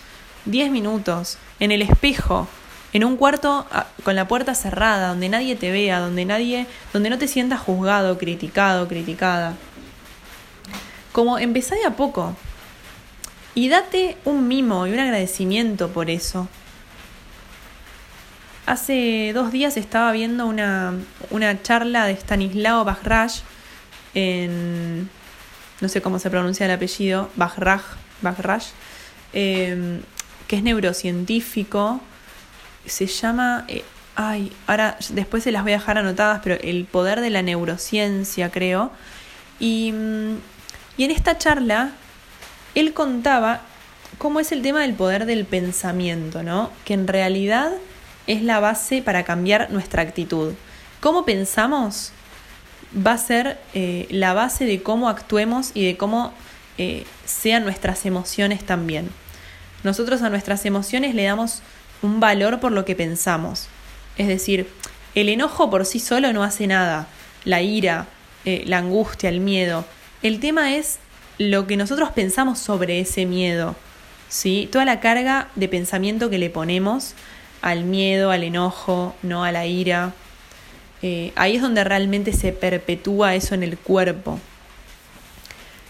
10 0.46 0.72
minutos, 0.72 1.38
en 1.60 1.72
el 1.72 1.82
espejo, 1.82 2.48
en 2.94 3.04
un 3.04 3.18
cuarto 3.18 3.66
ah, 3.72 3.88
con 4.04 4.16
la 4.16 4.28
puerta 4.28 4.56
cerrada, 4.56 5.10
donde 5.10 5.30
nadie 5.30 5.56
te 5.56 5.72
vea, 5.72 6.00
donde 6.00 6.26
nadie, 6.26 6.68
donde 6.94 7.10
no 7.10 7.18
te 7.18 7.28
sientas 7.28 7.60
juzgado, 7.60 8.18
criticado, 8.18 8.88
criticada. 8.88 9.56
Como 11.12 11.40
empezá 11.40 11.76
de 11.76 11.86
a 11.86 11.96
poco. 11.96 12.36
Y 13.56 13.70
date 13.70 14.18
un 14.26 14.48
mimo 14.48 14.88
y 14.88 14.94
un 14.94 15.00
agradecimiento 15.00 15.90
por 15.90 16.10
eso. 16.10 16.48
Hace 18.66 19.32
dos 19.34 19.52
días 19.52 19.76
estaba 19.76 20.12
viendo 20.12 20.46
una, 20.46 20.94
una 21.30 21.62
charla 21.62 22.06
de 22.06 22.14
Stanislao 22.14 22.86
Bajraj 22.86 23.42
en. 24.14 25.10
no 25.82 25.90
sé 25.90 26.02
cómo 26.02 26.18
se 26.18 26.30
pronuncia 26.30 26.66
el 26.66 26.72
apellido, 26.72 27.30
Bajraj, 27.36 27.82
Bajraj 28.22 28.64
em, 29.34 30.02
que 30.48 30.58
es 30.58 30.64
neurocientífico. 30.64 32.02
Se 32.86 33.08
llama. 33.08 33.66
Eh, 33.68 33.84
ay, 34.16 34.52
ahora 34.68 34.98
después 35.10 35.44
se 35.44 35.52
las 35.52 35.64
voy 35.64 35.74
a 35.74 35.78
dejar 35.78 35.98
anotadas, 35.98 36.42
pero 36.44 36.56
el 36.62 36.86
poder 36.86 37.22
de 37.22 37.30
la 37.30 37.42
neurociencia, 37.42 38.50
creo. 38.52 38.92
Y, 39.60 39.92
mm, 39.92 40.38
y 40.98 41.04
en 41.04 41.12
esta 41.12 41.38
charla, 41.38 41.92
él 42.76 42.94
contaba 42.94 43.62
cómo 44.18 44.40
es 44.40 44.52
el 44.52 44.62
tema 44.62 44.82
del 44.82 44.94
poder 44.94 45.26
del 45.26 45.46
pensamiento, 45.46 46.44
¿no? 46.44 46.72
Que 46.86 46.94
en 46.94 47.08
realidad 47.08 47.72
es 48.28 48.42
la 48.42 48.60
base 48.60 49.02
para 49.02 49.24
cambiar 49.24 49.72
nuestra 49.72 50.02
actitud. 50.02 50.54
Cómo 51.02 51.26
pensamos 51.26 52.12
va 52.96 53.14
a 53.14 53.18
ser 53.18 53.60
eh, 53.74 54.08
la 54.12 54.34
base 54.34 54.66
de 54.66 54.82
cómo 54.84 55.10
actuemos 55.10 55.72
y 55.74 55.86
de 55.86 55.98
cómo 55.98 56.34
eh, 56.78 57.06
sean 57.26 57.64
nuestras 57.64 58.06
emociones 58.06 58.64
también. 58.64 59.10
Nosotros 59.84 60.22
a 60.22 60.30
nuestras 60.30 60.66
emociones 60.66 61.16
le 61.16 61.24
damos 61.24 61.62
un 62.02 62.20
valor 62.20 62.60
por 62.60 62.72
lo 62.72 62.86
que 62.86 62.96
pensamos. 62.96 63.68
Es 64.18 64.28
decir, 64.28 64.68
el 65.16 65.30
enojo 65.30 65.70
por 65.70 65.86
sí 65.86 66.00
solo 66.00 66.34
no 66.34 66.44
hace 66.44 66.68
nada, 66.68 67.08
la 67.46 67.62
ira, 67.62 68.08
eh, 68.46 68.64
la 68.66 68.80
angustia, 68.80 69.30
el 69.30 69.40
miedo. 69.40 69.86
El 70.22 70.40
tema 70.40 70.76
es 70.76 71.00
lo 71.38 71.68
que 71.68 71.78
nosotros 71.78 72.12
pensamos 72.12 72.60
sobre 72.60 73.00
ese 73.00 73.26
miedo, 73.26 73.76
¿sí? 74.30 74.70
Toda 74.72 74.86
la 74.86 75.00
carga 75.00 75.50
de 75.56 75.68
pensamiento 75.68 76.30
que 76.30 76.38
le 76.38 76.50
ponemos 76.50 77.14
al 77.62 77.84
miedo, 77.84 78.32
al 78.32 78.44
enojo, 78.44 79.16
no 79.24 79.44
a 79.44 79.52
la 79.52 79.66
ira. 79.66 80.14
Eh, 81.02 81.32
ahí 81.36 81.56
es 81.56 81.62
donde 81.62 81.84
realmente 81.84 82.34
se 82.34 82.52
perpetúa 82.52 83.36
eso 83.36 83.56
en 83.56 83.64
el 83.64 83.78
cuerpo. 83.78 84.40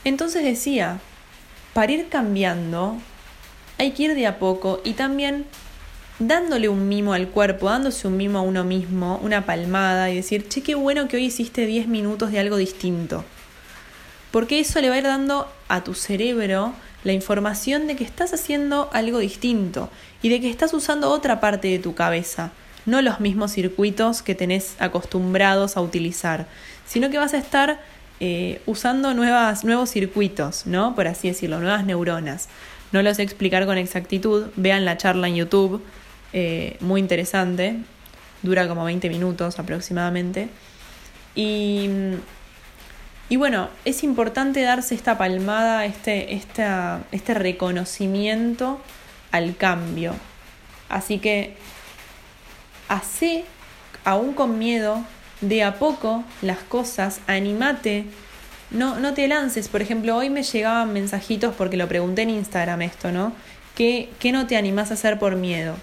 Entonces 0.06 0.44
decía, 0.44 1.00
para 1.74 1.92
ir 1.92 2.10
cambiando, 2.10 2.98
hay 3.78 3.92
que 3.92 4.04
ir 4.04 4.16
de 4.16 4.28
a 4.28 4.40
poco 4.40 4.82
y 4.84 4.94
también 4.94 5.46
dándole 6.20 6.70
un 6.70 6.88
mimo 6.88 7.14
al 7.14 7.30
cuerpo, 7.30 7.70
dándose 7.70 8.08
un 8.08 8.18
mimo 8.18 8.40
a 8.40 8.42
uno 8.42 8.64
mismo, 8.64 9.20
una 9.24 9.46
palmada 9.46 10.10
y 10.10 10.16
decir, 10.16 10.48
che, 10.48 10.62
qué 10.62 10.76
bueno 10.76 11.08
que 11.08 11.18
hoy 11.18 11.26
hiciste 11.26 11.66
10 11.66 11.88
minutos 11.88 12.32
de 12.32 12.40
algo 12.40 12.58
distinto. 12.58 13.26
Porque 14.32 14.60
eso 14.60 14.82
le 14.82 14.90
va 14.90 14.96
a 14.96 15.00
ir 15.00 15.04
dando 15.04 15.52
a 15.68 15.84
tu 15.84 15.94
cerebro 15.94 16.74
la 17.04 17.14
información 17.14 17.88
de 17.88 17.96
que 17.96 18.04
estás 18.04 18.34
haciendo 18.34 18.90
algo 18.94 19.20
distinto 19.20 19.90
y 20.22 20.30
de 20.30 20.40
que 20.40 20.50
estás 20.50 20.74
usando 20.74 21.12
otra 21.12 21.40
parte 21.40 21.68
de 21.68 21.80
tu 21.80 21.96
cabeza, 21.96 22.52
no 22.86 23.02
los 23.02 23.20
mismos 23.20 23.52
circuitos 23.52 24.22
que 24.22 24.36
tenés 24.36 24.76
acostumbrados 24.80 25.78
a 25.78 25.82
utilizar, 25.82 26.48
sino 26.86 27.10
que 27.10 27.18
vas 27.18 27.34
a 27.34 27.38
estar 27.38 27.82
eh, 28.20 28.62
usando 28.66 29.14
nuevas, 29.14 29.64
nuevos 29.64 29.90
circuitos, 29.90 30.66
¿no? 30.66 30.96
Por 30.96 31.08
así 31.08 31.28
decirlo, 31.28 31.60
nuevas 31.60 31.86
neuronas. 31.86 32.48
No 32.94 33.02
los 33.02 33.18
sé 33.18 33.24
explicar 33.24 33.66
con 33.66 33.78
exactitud, 33.78 34.48
vean 34.56 34.86
la 34.86 34.96
charla 34.96 35.28
en 35.28 35.36
YouTube, 35.36 35.84
eh, 36.32 36.78
muy 36.80 37.02
interesante, 37.02 37.76
dura 38.42 38.68
como 38.70 38.86
20 38.86 39.10
minutos 39.10 39.60
aproximadamente. 39.60 40.48
Y 41.36 41.90
y 43.34 43.36
bueno, 43.36 43.70
es 43.84 44.04
importante 44.04 44.62
darse 44.62 44.94
esta 44.94 45.18
palmada, 45.18 45.86
este, 45.86 46.36
este 46.36 47.34
reconocimiento 47.34 48.80
al 49.32 49.56
cambio. 49.56 50.14
Así 50.88 51.18
que 51.18 51.56
hace, 52.90 53.46
aún 54.06 54.34
con 54.34 54.60
miedo, 54.60 55.04
de 55.42 55.64
a 55.64 55.80
poco 55.80 56.24
las 56.44 56.60
cosas, 56.60 57.22
animate, 57.26 58.06
no, 58.74 59.00
no 59.00 59.14
te 59.14 59.28
lances. 59.28 59.68
Por 59.70 59.82
ejemplo, 59.82 60.18
hoy 60.18 60.30
me 60.30 60.44
llegaban 60.44 60.92
mensajitos 60.94 61.56
porque 61.56 61.78
lo 61.78 61.88
pregunté 61.88 62.24
en 62.24 62.32
Instagram 62.32 62.82
esto, 62.82 63.12
¿no? 63.12 63.34
¿Qué, 63.76 64.10
qué 64.20 64.32
no 64.32 64.46
te 64.46 64.58
animás 64.58 64.92
a 64.92 64.96
hacer 64.96 65.18
por 65.18 65.36
miedo? 65.36 65.76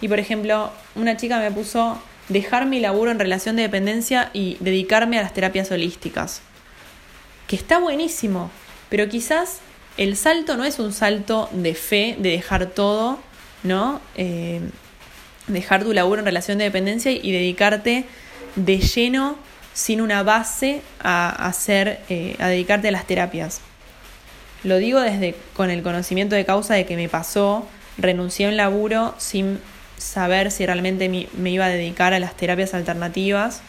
Y 0.00 0.08
por 0.08 0.18
ejemplo, 0.18 0.72
una 0.94 1.16
chica 1.16 1.38
me 1.38 1.50
puso 1.50 2.00
dejar 2.28 2.66
mi 2.66 2.80
laburo 2.80 3.10
en 3.10 3.18
relación 3.18 3.56
de 3.56 3.62
dependencia 3.62 4.30
y 4.32 4.56
dedicarme 4.60 5.18
a 5.18 5.22
las 5.22 5.34
terapias 5.34 5.70
holísticas 5.70 6.42
que 7.46 7.56
está 7.56 7.78
buenísimo, 7.78 8.50
pero 8.88 9.08
quizás 9.08 9.58
el 9.96 10.16
salto 10.16 10.56
no 10.56 10.64
es 10.64 10.78
un 10.78 10.92
salto 10.92 11.48
de 11.52 11.74
fe, 11.74 12.16
de 12.18 12.30
dejar 12.30 12.66
todo, 12.66 13.18
¿no? 13.62 14.00
Eh, 14.16 14.60
dejar 15.46 15.84
tu 15.84 15.92
laburo 15.92 16.20
en 16.20 16.24
relación 16.24 16.58
de 16.58 16.64
dependencia 16.64 17.12
y 17.12 17.32
dedicarte 17.32 18.06
de 18.56 18.78
lleno, 18.78 19.36
sin 19.74 20.00
una 20.00 20.22
base, 20.22 20.80
a, 21.00 21.28
hacer, 21.28 22.00
eh, 22.08 22.36
a 22.38 22.48
dedicarte 22.48 22.88
a 22.88 22.92
las 22.92 23.06
terapias. 23.06 23.60
Lo 24.62 24.78
digo 24.78 25.00
desde 25.00 25.34
con 25.54 25.70
el 25.70 25.82
conocimiento 25.82 26.34
de 26.34 26.46
causa 26.46 26.72
de 26.72 26.86
que 26.86 26.96
me 26.96 27.10
pasó, 27.10 27.68
renuncié 27.98 28.46
a 28.46 28.48
un 28.48 28.56
laburo 28.56 29.14
sin 29.18 29.60
saber 29.98 30.50
si 30.50 30.64
realmente 30.64 31.08
me 31.08 31.50
iba 31.50 31.66
a 31.66 31.68
dedicar 31.68 32.14
a 32.14 32.18
las 32.18 32.34
terapias 32.36 32.72
alternativas 32.72 33.62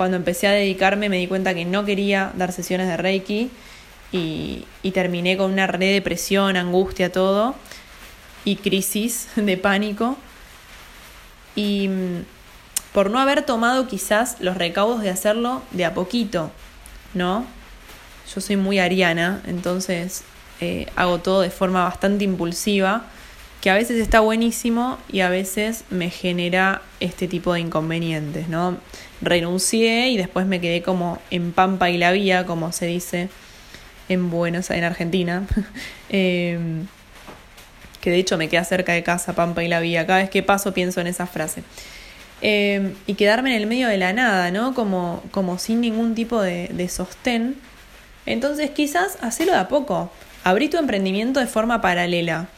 cuando 0.00 0.16
empecé 0.16 0.46
a 0.46 0.52
dedicarme 0.52 1.10
me 1.10 1.18
di 1.18 1.26
cuenta 1.26 1.52
que 1.52 1.66
no 1.66 1.84
quería 1.84 2.32
dar 2.34 2.52
sesiones 2.52 2.88
de 2.88 2.96
Reiki 2.96 3.50
y, 4.12 4.64
terminé 4.94 5.36
con 5.36 5.52
una 5.52 5.66
red 5.66 5.78
de 5.80 5.92
depresión, 5.92 6.56
angustia, 6.56 7.12
todo, 7.12 7.54
y 8.46 8.56
crisis 8.56 9.28
de 9.36 9.58
pánico. 9.58 10.16
Y 11.54 11.90
por 12.92 13.10
no 13.10 13.18
haber 13.18 13.42
tomado 13.42 13.86
quizás 13.86 14.36
los 14.40 14.56
recaudos 14.56 15.02
de 15.02 15.10
hacerlo 15.10 15.62
de 15.70 15.84
a 15.84 15.94
poquito, 15.94 16.50
¿no? 17.14 17.46
Yo 18.34 18.40
soy 18.40 18.56
muy 18.56 18.78
ariana, 18.78 19.42
entonces 19.46 20.22
eh, 20.60 20.86
hago 20.96 21.18
todo 21.18 21.40
de 21.40 21.50
forma 21.50 21.84
bastante 21.84 22.24
impulsiva, 22.24 23.04
que 23.60 23.70
a 23.70 23.74
veces 23.74 24.00
está 24.00 24.20
buenísimo 24.20 24.98
y 25.10 25.20
a 25.20 25.28
veces 25.28 25.84
me 25.90 26.10
genera 26.10 26.82
este 27.00 27.28
tipo 27.28 27.52
de 27.52 27.60
inconvenientes, 27.60 28.48
¿no? 28.48 28.78
renuncié 29.20 30.08
y 30.10 30.16
después 30.16 30.46
me 30.46 30.60
quedé 30.60 30.82
como 30.82 31.20
en 31.30 31.52
Pampa 31.52 31.90
y 31.90 31.98
la 31.98 32.12
Vía, 32.12 32.46
como 32.46 32.72
se 32.72 32.86
dice 32.86 33.28
en 34.08 34.30
Buenos 34.30 34.70
en 34.70 34.84
Argentina. 34.84 35.46
Em, 36.08 36.86
que 38.00 38.10
de 38.10 38.16
hecho 38.16 38.38
me 38.38 38.48
queda 38.48 38.64
cerca 38.64 38.92
de 38.92 39.02
casa, 39.02 39.34
Pampa 39.34 39.62
y 39.62 39.68
la 39.68 39.78
Vía. 39.80 40.06
Cada 40.06 40.20
vez 40.20 40.30
que 40.30 40.42
paso 40.42 40.72
pienso 40.72 41.00
en 41.00 41.06
esa 41.06 41.26
frase. 41.26 41.62
Eh, 42.42 42.94
y 43.06 43.14
quedarme 43.14 43.54
en 43.54 43.60
el 43.60 43.66
medio 43.66 43.88
de 43.88 43.98
la 43.98 44.12
nada, 44.12 44.50
¿no? 44.50 44.74
Como, 44.74 45.22
como 45.30 45.58
sin 45.58 45.80
ningún 45.80 46.14
tipo 46.14 46.40
de, 46.40 46.68
de 46.68 46.88
sostén. 46.88 47.56
Entonces 48.26 48.70
quizás 48.70 49.18
hacelo 49.20 49.52
de 49.52 49.58
a 49.58 49.68
poco. 49.68 50.10
Abrí 50.44 50.68
tu 50.68 50.78
emprendimiento 50.78 51.40
de 51.40 51.46
forma 51.46 51.80
paralela. 51.80 52.48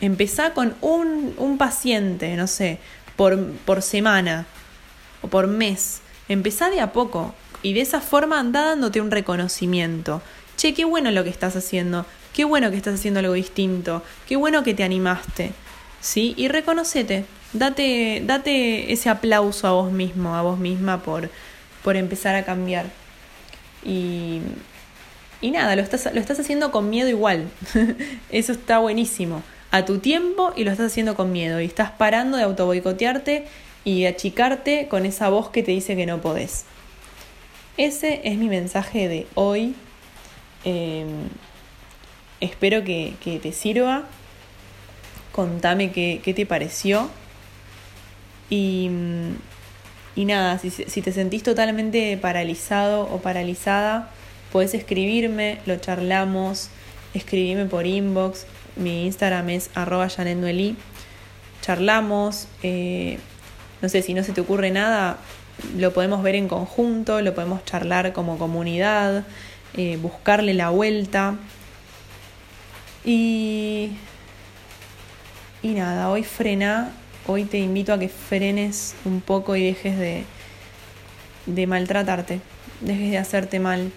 Empezá 0.00 0.52
con 0.52 0.74
un, 0.80 1.34
un 1.38 1.56
paciente, 1.56 2.36
no 2.36 2.46
sé, 2.46 2.78
por, 3.16 3.52
por 3.64 3.82
semana 3.82 4.46
o 5.22 5.28
por 5.28 5.46
mes. 5.46 6.00
Empezá 6.28 6.70
de 6.70 6.80
a 6.80 6.92
poco 6.92 7.34
y 7.62 7.72
de 7.72 7.80
esa 7.80 8.00
forma 8.00 8.38
anda 8.38 8.62
dándote 8.62 9.00
un 9.00 9.10
reconocimiento. 9.10 10.20
Che, 10.56 10.74
qué 10.74 10.84
bueno 10.84 11.10
lo 11.10 11.24
que 11.24 11.30
estás 11.30 11.54
haciendo, 11.56 12.06
qué 12.32 12.44
bueno 12.44 12.70
que 12.70 12.76
estás 12.76 12.94
haciendo 12.94 13.20
algo 13.20 13.34
distinto, 13.34 14.02
qué 14.26 14.36
bueno 14.36 14.62
que 14.62 14.74
te 14.74 14.84
animaste. 14.84 15.52
¿Sí? 16.00 16.34
Y 16.36 16.48
reconocete, 16.48 17.24
date, 17.52 18.22
date 18.24 18.92
ese 18.92 19.08
aplauso 19.08 19.66
a 19.66 19.72
vos 19.72 19.92
mismo, 19.92 20.34
a 20.34 20.42
vos 20.42 20.58
misma 20.58 21.02
por, 21.02 21.30
por 21.82 21.96
empezar 21.96 22.34
a 22.34 22.44
cambiar. 22.44 22.86
Y, 23.84 24.40
y 25.40 25.50
nada, 25.50 25.76
lo 25.76 25.82
estás, 25.82 26.12
lo 26.12 26.20
estás 26.20 26.40
haciendo 26.40 26.70
con 26.72 26.90
miedo 26.90 27.08
igual. 27.08 27.48
Eso 28.30 28.52
está 28.52 28.78
buenísimo. 28.78 29.42
A 29.70 29.84
tu 29.84 29.98
tiempo 29.98 30.52
y 30.56 30.64
lo 30.64 30.70
estás 30.70 30.86
haciendo 30.86 31.14
con 31.14 31.32
miedo. 31.32 31.60
Y 31.60 31.66
estás 31.66 31.90
parando 31.90 32.36
de 32.36 32.44
autoboicotearte 32.44 33.46
y 33.84 34.06
achicarte 34.06 34.88
con 34.88 35.06
esa 35.06 35.28
voz 35.28 35.50
que 35.50 35.62
te 35.62 35.72
dice 35.72 35.96
que 35.96 36.06
no 36.06 36.20
podés. 36.20 36.64
Ese 37.76 38.22
es 38.24 38.38
mi 38.38 38.48
mensaje 38.48 39.06
de 39.06 39.26
hoy. 39.34 39.74
Em, 40.64 41.28
espero 42.40 42.82
que, 42.82 43.14
que, 43.22 43.38
te 43.38 43.52
sirva. 43.52 44.04
Contame 45.30 45.92
qué, 45.92 46.20
qué 46.24 46.32
te 46.34 46.46
pareció. 46.46 47.10
Y, 48.50 48.90
y 50.14 50.24
nada, 50.24 50.58
si, 50.58 50.70
si 50.70 51.02
te 51.02 51.12
sentís 51.12 51.42
totalmente 51.42 52.16
paralizado 52.16 53.02
o 53.02 53.20
paralizada, 53.20 54.12
Puedes 54.52 54.74
escribirme, 54.74 55.58
lo 55.66 55.76
charlamos, 55.76 56.70
escribime 57.14 57.66
por 57.66 57.86
inbox. 57.86 58.46
Mi 58.76 59.04
Instagram 59.04 59.50
es 59.50 59.70
arroba 59.74 60.08
Charlamos, 61.60 62.48
eh, 62.62 63.18
no 63.82 63.88
sé, 63.88 64.02
si 64.02 64.14
no 64.14 64.22
se 64.22 64.32
te 64.32 64.40
ocurre 64.40 64.70
nada, 64.70 65.18
lo 65.76 65.92
podemos 65.92 66.22
ver 66.22 66.36
en 66.36 66.48
conjunto, 66.48 67.20
lo 67.22 67.34
podemos 67.34 67.64
charlar 67.64 68.12
como 68.12 68.38
comunidad, 68.38 69.24
eh, 69.74 69.98
buscarle 70.00 70.54
la 70.54 70.70
vuelta. 70.70 71.34
Y, 73.04 73.90
y 75.62 75.68
nada, 75.70 76.08
hoy 76.08 76.22
frena, 76.22 76.92
hoy 77.26 77.44
te 77.44 77.58
invito 77.58 77.92
a 77.92 77.98
que 77.98 78.08
frenes 78.08 78.94
un 79.04 79.20
poco 79.20 79.56
y 79.56 79.64
dejes 79.64 79.98
de, 79.98 80.24
de 81.46 81.66
maltratarte, 81.66 82.40
dejes 82.80 83.10
de 83.10 83.18
hacerte 83.18 83.60
mal 83.60 83.90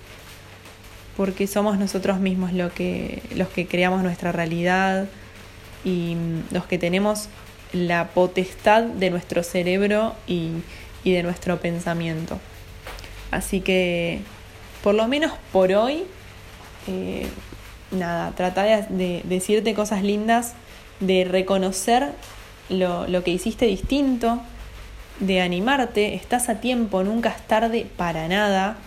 porque 1.19 1.48
somos 1.48 1.77
nosotros 1.77 2.21
mismos 2.21 2.51
que, 2.75 3.21
los 3.36 3.50
que 3.50 3.67
creamos 3.67 4.03
nuestra 4.03 4.31
realidad 4.31 5.09
y 5.83 6.15
los 6.50 6.65
que 6.65 6.77
tenemos 6.77 7.27
la 7.74 8.07
potestad 8.12 8.83
de 8.83 9.09
nuestro 9.09 9.43
cerebro 9.43 10.15
y, 10.27 10.62
de 11.03 11.21
nuestro 11.21 11.59
pensamiento. 11.59 12.39
Así 13.31 13.59
que, 13.59 14.21
por 14.81 14.95
lo 14.95 15.09
menos 15.09 15.33
por 15.51 15.74
hoy, 15.74 16.05
eh, 16.88 17.27
nada, 17.91 18.31
trata 18.31 18.63
de, 18.63 19.21
decirte 19.25 19.74
cosas 19.74 20.03
lindas, 20.03 20.53
de 21.01 21.25
reconocer 21.25 22.13
lo, 22.69 23.07
lo 23.07 23.23
que 23.23 23.31
hiciste 23.31 23.65
distinto, 23.65 24.41
de 25.19 25.41
animarte, 25.41 26.15
estás 26.15 26.47
a 26.49 26.61
tiempo, 26.61 27.03
nunca 27.03 27.29
es 27.29 27.41
tarde 27.47 27.85
para 27.97 28.27
nada 28.27 28.77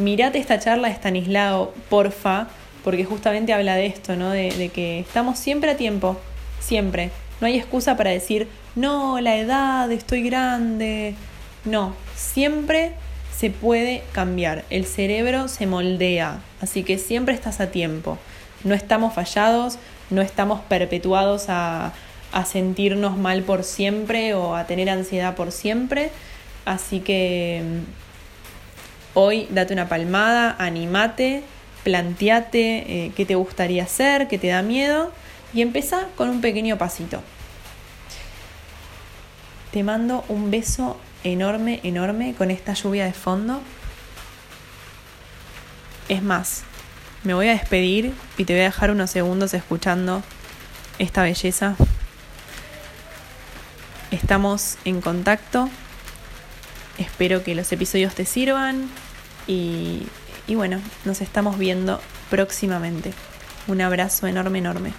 mirate 0.00 0.38
esta 0.38 0.58
charla 0.58 0.88
de 0.88 0.94
Stanislao, 0.94 1.72
porfa, 1.88 2.48
porque 2.82 3.04
justamente 3.04 3.52
habla 3.52 3.76
de 3.76 3.86
esto, 3.86 4.16
¿no? 4.16 4.30
De, 4.30 4.70
que 4.74 5.00
estamos 5.00 5.38
siempre 5.38 5.70
a 5.70 5.76
tiempo, 5.76 6.18
siempre. 6.58 7.10
No 7.40 7.46
hay 7.46 7.56
excusa 7.56 7.96
para 7.96 8.10
decir, 8.10 8.48
no, 8.74 9.20
la 9.20 9.36
edad, 9.36 9.90
estoy 9.92 10.22
grande. 10.22 11.14
No, 11.64 11.94
siempre 12.16 12.92
se 13.36 13.50
puede 13.50 14.02
cambiar. 14.12 14.64
El 14.70 14.86
cerebro 14.86 15.48
se 15.48 15.66
moldea, 15.66 16.40
así 16.60 16.82
que 16.82 16.98
siempre 16.98 17.34
estás 17.34 17.60
a 17.60 17.70
tiempo. 17.70 18.18
No 18.64 18.74
estamos 18.74 19.14
fallados, 19.14 19.78
no 20.10 20.20
estamos 20.22 20.60
perpetuados 20.60 21.46
a, 21.48 21.92
a 22.32 22.44
sentirnos 22.44 23.16
mal 23.16 23.42
por 23.42 23.64
siempre 23.64 24.34
o 24.34 24.54
a 24.54 24.66
tener 24.66 24.90
ansiedad 24.90 25.34
por 25.34 25.52
siempre. 25.52 26.10
Así 26.64 27.00
que 27.00 27.82
Hoy 29.12 29.48
date 29.50 29.72
una 29.72 29.88
palmada, 29.88 30.54
animate, 30.58 31.42
planteate 31.82 33.06
eh, 33.06 33.12
qué 33.16 33.26
te 33.26 33.34
gustaría 33.34 33.82
hacer, 33.82 34.28
qué 34.28 34.38
te 34.38 34.46
da 34.46 34.62
miedo 34.62 35.12
y 35.52 35.62
empieza 35.62 36.06
con 36.16 36.28
un 36.28 36.40
pequeño 36.40 36.78
pasito. 36.78 37.20
Te 39.72 39.82
mando 39.82 40.24
un 40.28 40.52
beso 40.52 40.96
enorme, 41.24 41.80
enorme 41.82 42.34
con 42.34 42.52
esta 42.52 42.74
lluvia 42.74 43.04
de 43.04 43.12
fondo. 43.12 43.60
Es 46.08 46.22
más, 46.22 46.62
me 47.24 47.34
voy 47.34 47.48
a 47.48 47.52
despedir 47.52 48.12
y 48.38 48.44
te 48.44 48.52
voy 48.52 48.62
a 48.62 48.66
dejar 48.66 48.92
unos 48.92 49.10
segundos 49.10 49.54
escuchando 49.54 50.22
esta 51.00 51.24
belleza. 51.24 51.74
Estamos 54.30 54.78
en 54.84 55.00
contacto 55.00 55.68
Espero 56.98 57.42
que 57.42 57.56
los 57.56 57.72
episodios 57.72 58.14
te 58.14 58.24
sirvan 58.24 58.88
y, 59.48 60.06
y 60.46 60.54
bueno, 60.54 60.80
nos 61.04 61.20
estamos 61.20 61.58
viendo 61.58 62.00
próximamente. 62.30 63.12
Un 63.66 63.80
abrazo 63.80 64.28
enorme, 64.28 64.60
enorme. 64.60 64.92